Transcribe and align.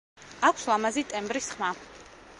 აქვს 0.49 0.63
ლამაზი 0.71 1.05
ტემბრის 1.13 1.53
ხმა. 1.55 1.73